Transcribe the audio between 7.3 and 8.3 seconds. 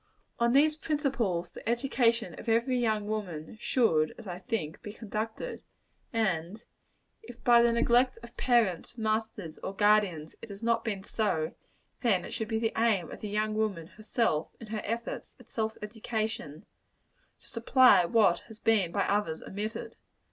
by the neglect